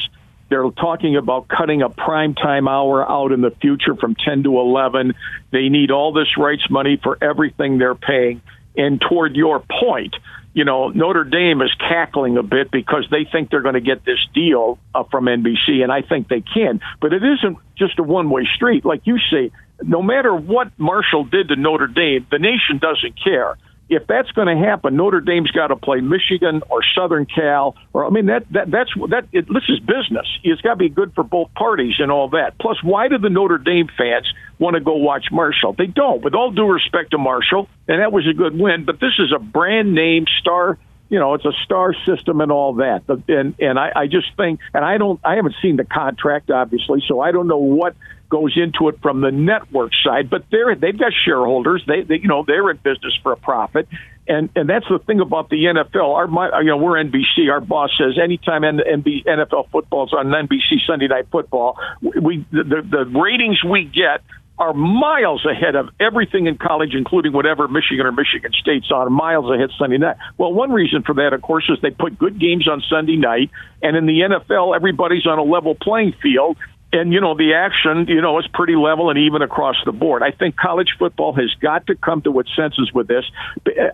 [0.51, 4.61] They're talking about cutting a prime time hour out in the future from 10 to
[4.61, 5.15] 11.
[5.51, 8.41] They need all this rights money for everything they're paying.
[8.77, 10.15] And toward your point,
[10.55, 14.05] you know, Notre Dame is cackling a bit because they think they're going to get
[14.05, 16.81] this deal uh, from NBC, and I think they can.
[17.01, 18.85] But it isn't just a one way street.
[18.85, 19.51] Like you say,
[19.83, 23.59] no matter what Marshall did to Notre Dame, the nation doesn't care.
[23.95, 28.07] If that's going to happen, Notre Dame's got to play Michigan or Southern Cal, or
[28.07, 29.27] I mean that that that's that.
[29.33, 30.27] It, this is business.
[30.43, 32.59] It's got to be good for both parties and all that.
[32.59, 34.27] Plus, why do the Notre Dame fans
[34.59, 35.75] want to go watch Marshall?
[35.77, 36.23] They don't.
[36.23, 39.33] With all due respect to Marshall, and that was a good win, but this is
[39.35, 43.03] a brand name star you know, it's a star system and all that.
[43.29, 47.03] And and I, I just think, and I don't, I haven't seen the contract obviously,
[47.07, 47.95] so I don't know what
[48.29, 50.31] goes into it from the network side.
[50.31, 51.85] But they're they've got shareholders.
[51.87, 53.89] They, they you know they're in business for a profit.
[54.27, 56.15] And and that's the thing about the NFL.
[56.15, 57.51] Our my, you know we're NBC.
[57.51, 63.05] Our boss says anytime NB, NFL football's on NBC Sunday Night Football, we the, the
[63.05, 64.23] ratings we get
[64.59, 69.51] are miles ahead of everything in college, including whatever Michigan or Michigan State's on, miles
[69.53, 70.17] ahead Sunday night.
[70.39, 73.51] Well, one reason for that, of course, is they put good games on Sunday night,
[73.83, 76.57] and in the NFL, everybody's on a level playing field,
[76.95, 80.23] and you know the action you know is pretty level and even across the board.
[80.23, 83.25] I think college football has got to come to its senses with this.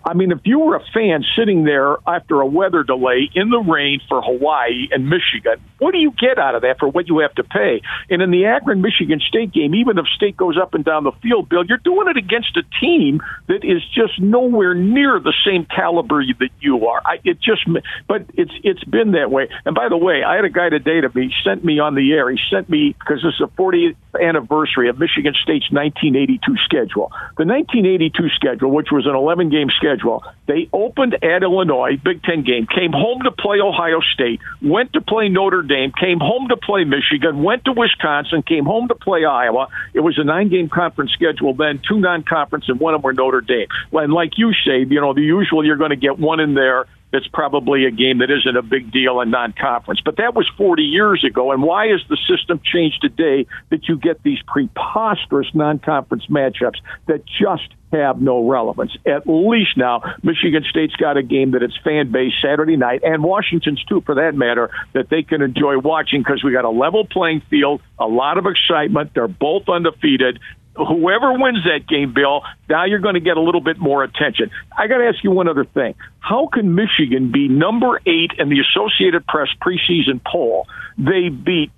[0.04, 3.58] I mean if you were a fan sitting there after a weather delay in the
[3.58, 7.20] rain for hawaii and michigan what do you get out of that for what you
[7.20, 7.80] have to pay?
[8.10, 11.12] And in the akron michigan state game even if state goes up and down the
[11.22, 15.64] field bill you're doing it against a team that is just nowhere near the same
[15.64, 17.00] caliber that you are.
[17.04, 17.66] I, it just
[18.06, 19.48] but it's it's been that way.
[19.64, 22.12] And by the way i had a guy today to be sent me on the
[22.12, 22.30] air.
[22.30, 27.12] He sent me because this is the 40th anniversary of Michigan State's 1982 schedule.
[27.36, 32.42] The 1982 schedule, which was an 11 game schedule, they opened at Illinois, Big Ten
[32.42, 36.56] game, came home to play Ohio State, went to play Notre Dame, came home to
[36.56, 39.68] play Michigan, went to Wisconsin, came home to play Iowa.
[39.94, 43.06] It was a nine game conference schedule then, two non conference, and one of them
[43.06, 43.68] were Notre Dame.
[43.92, 46.86] And like you say, you know, the usual you're going to get one in there
[47.12, 50.00] that's probably a game that isn't a big deal in non-conference.
[50.04, 51.52] But that was 40 years ago.
[51.52, 57.24] And why has the system changed today that you get these preposterous non-conference matchups that
[57.26, 58.96] just have no relevance.
[59.06, 63.22] At least now, Michigan State's got a game that its fan base Saturday night, and
[63.22, 67.04] Washington's too, for that matter, that they can enjoy watching because we got a level
[67.04, 69.10] playing field, a lot of excitement.
[69.14, 70.38] They're both undefeated
[70.76, 74.50] whoever wins that game, Bill, now you're going to get a little bit more attention.
[74.76, 75.94] I got to ask you one other thing.
[76.20, 80.66] How can Michigan be number eight in the Associated Press preseason poll?
[80.96, 81.70] They beat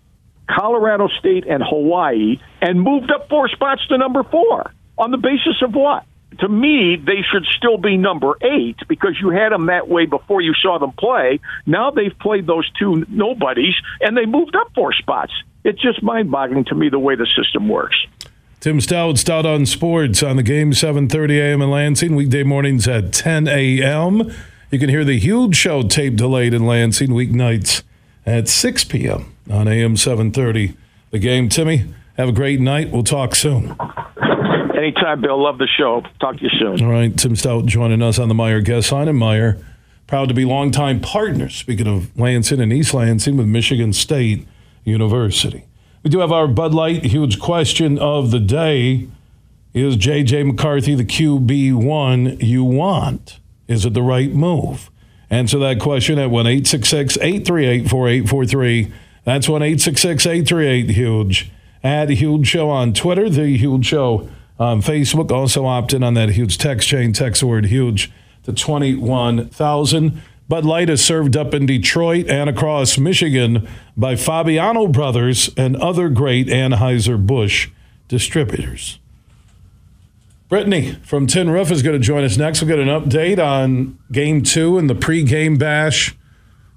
[0.48, 5.62] Colorado State and Hawaii and moved up four spots to number four on the basis
[5.62, 6.04] of what?
[6.40, 10.40] To me, they should still be number eight because you had them that way before
[10.40, 11.40] you saw them play.
[11.66, 15.32] Now they've played those two nobodies and they moved up four spots.
[15.64, 17.96] It's just mind boggling to me the way the system works.
[18.62, 21.62] Tim Stout, Staudt on Sports on the game, 7.30 a.m.
[21.62, 24.32] in Lansing, weekday mornings at 10 a.m.
[24.70, 27.82] You can hear the huge show tape delayed in Lansing, weeknights
[28.24, 29.34] at 6 p.m.
[29.50, 30.76] on AM 730.
[31.10, 32.92] The game, Timmy, Have a great night.
[32.92, 33.76] We'll talk soon.
[34.76, 35.42] Anytime, Bill.
[35.42, 36.04] Love the show.
[36.20, 36.84] Talk to you soon.
[36.84, 39.08] All right, Tim Staudt joining us on the Meijer guest line.
[39.08, 39.60] And Meijer,
[40.06, 44.46] proud to be longtime partners, speaking of Lansing and East Lansing, with Michigan State
[44.84, 45.64] University.
[46.02, 49.06] We do have our Bud Light huge question of the day.
[49.72, 50.42] Is J.J.
[50.42, 53.38] McCarthy the QB1 you want?
[53.68, 54.90] Is it the right move?
[55.30, 58.92] Answer that question at 1 838 4843.
[59.24, 61.52] That's 1 838 Huge.
[61.84, 64.28] Add Huge Show on Twitter, The Huge Show
[64.58, 65.30] on Facebook.
[65.30, 67.12] Also opt in on that huge text chain.
[67.12, 68.10] Text the word huge
[68.42, 70.22] to 21,000.
[70.48, 76.08] Bud Light is served up in Detroit and across Michigan by Fabiano Brothers and other
[76.08, 77.68] great Anheuser-Busch
[78.08, 78.98] distributors.
[80.48, 82.60] Brittany from Tin Roof is going to join us next.
[82.60, 86.14] We'll get an update on game two and the pre-game bash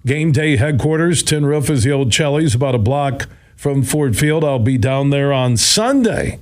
[0.05, 1.21] game day headquarters.
[1.21, 4.45] Tin Roof is the old Cheli's, about a block from Ford Field.
[4.45, 6.39] I'll be down there on Sunday.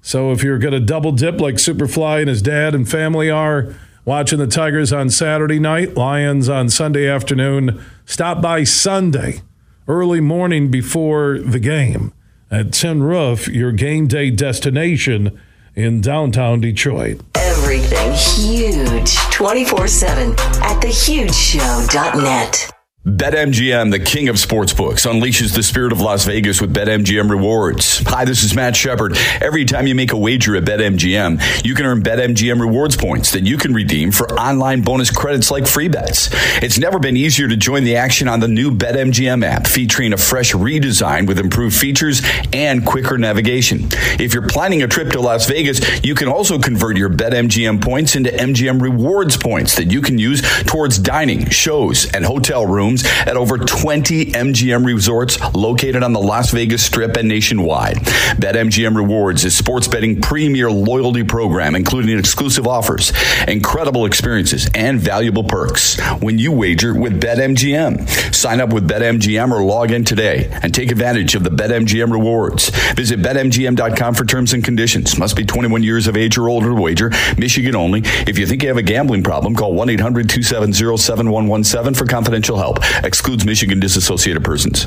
[0.00, 3.76] So if you're going to double dip like Superfly and his dad and family are,
[4.04, 9.42] watching the Tigers on Saturday night, Lions on Sunday afternoon, stop by Sunday,
[9.86, 12.12] early morning before the game
[12.50, 15.38] at Tin Roof, your game day destination
[15.74, 17.20] in downtown Detroit.
[17.34, 22.81] Everything huge 24 7 at thehugeshow.net.
[23.04, 27.98] BetMGM, the king of sportsbooks, unleashes the spirit of Las Vegas with BetMGM rewards.
[28.06, 29.16] Hi, this is Matt Shepard.
[29.40, 33.42] Every time you make a wager at BetMGM, you can earn BetMGM rewards points that
[33.42, 36.30] you can redeem for online bonus credits like free bets.
[36.62, 40.16] It's never been easier to join the action on the new BetMGM app, featuring a
[40.16, 42.22] fresh redesign with improved features
[42.52, 43.88] and quicker navigation.
[44.20, 48.14] If you're planning a trip to Las Vegas, you can also convert your BetMGM points
[48.14, 53.04] into MGM rewards points that you can use towards dining, shows, and hotel rooms rooms
[53.26, 57.96] at over 20 MGM resorts located on the Las Vegas Strip and nationwide.
[57.96, 63.12] BetMGM Rewards is sports betting premier loyalty program, including exclusive offers,
[63.48, 65.98] incredible experiences, and valuable perks.
[66.20, 70.90] When you wager with BetMGM, sign up with BetMGM or log in today and take
[70.90, 72.70] advantage of the BetMGM rewards.
[72.94, 75.18] Visit BetMGM.com for terms and conditions.
[75.18, 77.10] Must be 21 years of age or older to wager.
[77.38, 78.02] Michigan only.
[78.26, 82.56] If you think you have a gambling problem, call 1 800 270 7117 for confidential
[82.56, 82.81] help.
[83.04, 84.86] Excludes Michigan disassociated persons.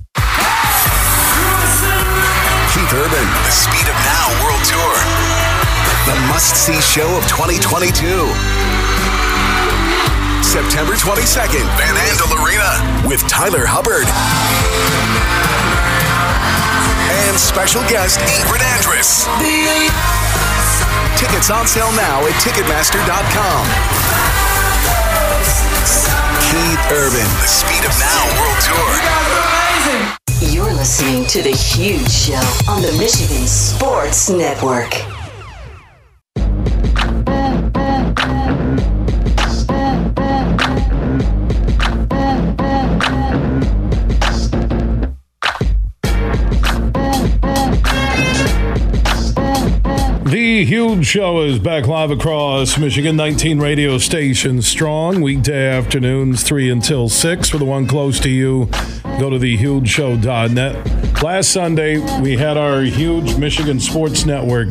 [3.51, 4.95] the Speed of Now World Tour.
[6.07, 7.91] The must see show of 2022.
[10.39, 12.71] September 22nd, Van Andel Arena
[13.03, 14.07] with Tyler Hubbard.
[17.27, 19.27] And special guest Ingrid Andress.
[21.19, 23.63] Tickets on sale now at Ticketmaster.com.
[26.47, 30.20] Keith Urban, the Speed of Now World Tour.
[30.51, 32.33] You're listening to The Huge Show
[32.69, 34.91] on the Michigan Sports Network.
[50.25, 55.21] The Huge Show is back live across Michigan, 19 radio stations strong.
[55.21, 57.49] Weekday afternoons, 3 until 6.
[57.49, 58.69] For the one close to you,
[59.21, 61.21] go to thehugeshow.net.
[61.21, 64.69] Last Sunday, we had our huge Michigan Sports Network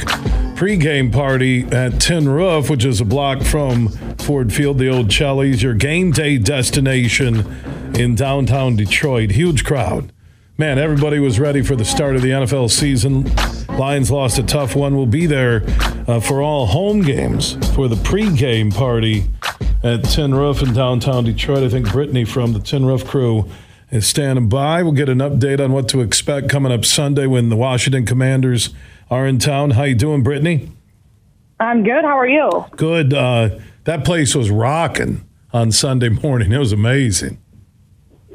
[0.56, 5.62] pregame party at Tin Roof, which is a block from Ford Field, the old Cheli's,
[5.62, 7.46] your game day destination
[7.94, 9.30] in downtown Detroit.
[9.30, 10.12] Huge crowd.
[10.58, 13.30] Man, everybody was ready for the start of the NFL season.
[13.78, 14.96] Lions lost a tough one.
[14.96, 15.62] We'll be there
[16.08, 19.26] uh, for all home games for the pregame party
[19.84, 21.62] at Tin Roof in downtown Detroit.
[21.62, 23.48] I think Brittany from the Tin Roof crew
[23.90, 24.82] is standing by.
[24.82, 28.70] We'll get an update on what to expect coming up Sunday when the Washington Commanders
[29.10, 29.70] are in town.
[29.70, 30.70] How you doing, Brittany?
[31.58, 32.04] I'm good.
[32.04, 32.66] How are you?
[32.76, 33.12] Good.
[33.12, 36.52] Uh, that place was rocking on Sunday morning.
[36.52, 37.38] It was amazing.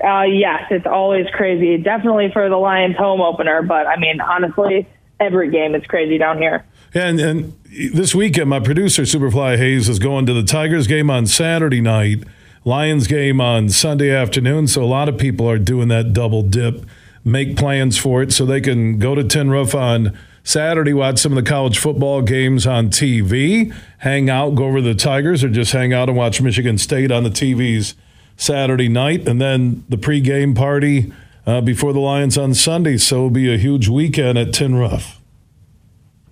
[0.04, 1.78] Uh, yes, it's always crazy.
[1.78, 4.88] Definitely for the Lions home opener, but I mean, honestly,
[5.20, 6.66] every game is crazy down here.
[6.94, 7.54] And, and
[7.94, 12.24] this weekend, my producer, Superfly Hayes, is going to the Tigers game on Saturday night,
[12.68, 14.68] Lions game on Sunday afternoon.
[14.68, 16.84] So a lot of people are doing that double dip,
[17.24, 21.38] make plans for it so they can go to Tin Roof on Saturday, watch some
[21.38, 25.50] of the college football games on TV, hang out, go over to the Tigers, or
[25.50, 27.94] just hang out and watch Michigan State on the TVs
[28.36, 31.14] Saturday night, and then the pregame party
[31.46, 32.98] uh, before the Lions on Sunday.
[32.98, 35.20] So it'll be a huge weekend at Tin Roof.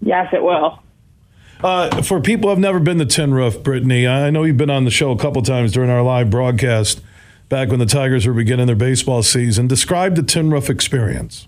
[0.02, 0.83] Yes, it will.
[1.64, 4.70] Uh, for people who have never been to Tin Roof, Brittany, I know you've been
[4.70, 7.02] on the show a couple times during our live broadcast
[7.48, 9.68] back when the Tigers were beginning their baseball season.
[9.68, 11.48] Describe the Tin Roof experience.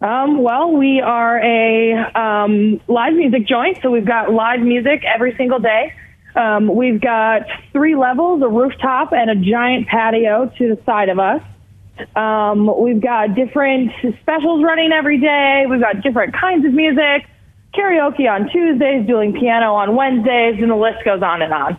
[0.00, 5.36] Um, well, we are a um, live music joint, so we've got live music every
[5.36, 5.92] single day.
[6.34, 7.42] Um, we've got
[7.72, 11.42] three levels, a rooftop, and a giant patio to the side of us.
[12.16, 13.92] Um, we've got different
[14.22, 15.66] specials running every day.
[15.68, 17.28] We've got different kinds of music,
[17.74, 21.78] karaoke on Tuesdays, doing piano on Wednesdays, and the list goes on and on.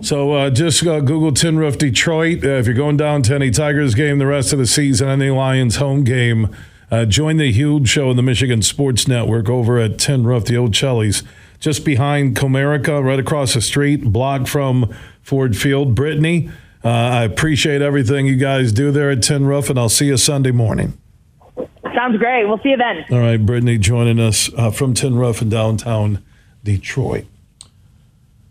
[0.00, 2.44] So uh, just uh, Google Tin Roof Detroit.
[2.44, 5.30] Uh, if you're going down to any Tigers game the rest of the season, any
[5.30, 6.54] Lions home game,
[6.90, 10.56] uh, join the huge show in the Michigan Sports Network over at Tin Roof, the
[10.56, 11.24] old Cheli's,
[11.58, 15.96] just behind Comerica, right across the street, block from Ford Field.
[15.96, 16.48] Brittany,
[16.84, 20.16] uh, I appreciate everything you guys do there at Tin Roof, and I'll see you
[20.16, 20.96] Sunday morning.
[21.98, 22.46] Sounds great.
[22.46, 23.04] We'll see you then.
[23.10, 26.22] All right, Brittany joining us uh, from Tin Roof in downtown
[26.62, 27.26] Detroit.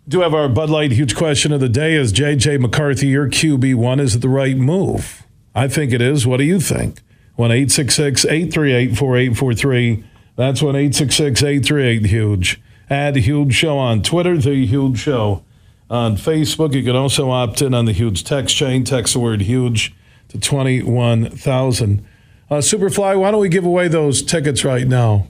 [0.06, 1.94] Do have our Bud Light huge question of the day.
[1.94, 4.02] Is JJ McCarthy your QB1?
[4.02, 5.24] Is it the right move?
[5.56, 6.28] I think it is.
[6.28, 7.00] What do you think?
[7.38, 10.04] 1 838 4843.
[10.36, 12.62] That's 1 838 Huge.
[12.90, 15.46] Add Huge Show on Twitter, The Huge Show
[15.90, 16.74] on Facebook.
[16.74, 18.84] You can also opt in on the Huge text chain.
[18.84, 19.96] Text the word Huge
[20.28, 22.06] to 21,000.
[22.50, 25.28] Uh, Superfly, why don't we give away those tickets right now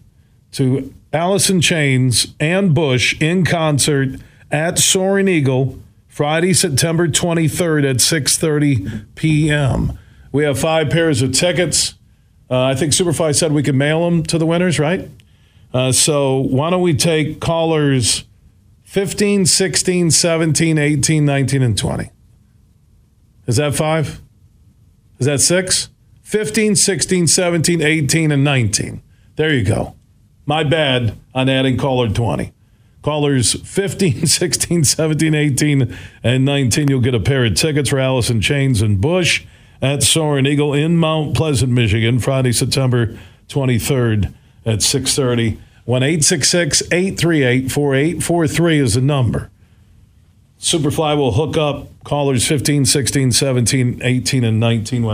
[0.51, 4.19] to Alice in Chains and Bush in concert
[4.51, 9.97] at Soaring Eagle Friday, September 23rd at 6:30 p.m.
[10.31, 11.95] We have five pairs of tickets.
[12.49, 15.09] Uh, I think Superfly said we could mail them to the winners, right?
[15.73, 18.23] Uh, so why don't we take callers
[18.83, 22.11] 15, 16, 17, 18, 19, and 20?
[23.47, 24.21] Is that five?
[25.19, 25.89] Is that six?
[26.27, 29.01] 15, 16, 17, 18, and 19.
[29.37, 29.95] There you go.
[30.45, 32.51] My bad on adding caller 20.
[33.01, 36.89] Callers 15, 16, 17, 18, and 19.
[36.89, 39.45] You'll get a pair of tickets for Alice in Chains and Bush
[39.81, 43.17] at Soaring Eagle in Mount Pleasant, Michigan, Friday, September
[43.47, 44.33] 23rd
[44.65, 45.57] at 6.30.
[45.87, 49.49] 1-866-838-4843 is the number.
[50.59, 55.05] Superfly will hook up callers 15, 16, 17, 18, and 19.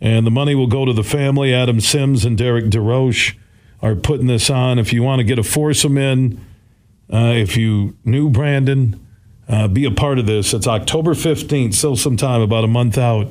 [0.00, 1.52] and the money will go to the family.
[1.52, 3.36] Adam Sims and Derek DeRoche
[3.82, 4.78] are putting this on.
[4.78, 6.44] If you want to get a foursome in,
[7.12, 9.04] uh, if you knew Brandon,
[9.48, 10.52] uh, be a part of this.
[10.52, 13.28] It's October 15th, still some time, about a month out.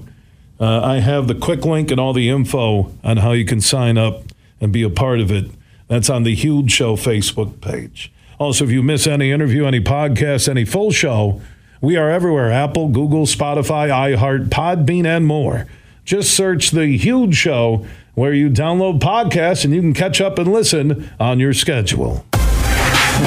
[0.59, 3.97] Uh, I have the quick link and all the info on how you can sign
[3.97, 4.23] up
[4.59, 5.51] and be a part of it.
[5.87, 8.11] That's on the Huge Show Facebook page.
[8.39, 11.41] Also, if you miss any interview, any podcast, any full show,
[11.79, 15.67] We are everywhere Apple, Google, Spotify, iHeart, Podbean, and more.
[16.05, 20.51] Just search The Huge Show where you download podcasts and you can catch up and
[20.51, 22.25] listen on your schedule.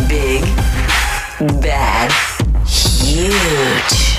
[0.09, 0.30] Big,
[1.41, 2.13] bad,
[2.67, 4.10] huge.